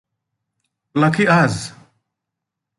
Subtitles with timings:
[0.95, 1.75] Lucky us’.